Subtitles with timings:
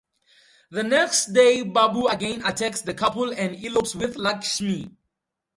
[0.71, 4.89] The next day Babu again attacks the couple and elopes with Lakshmi.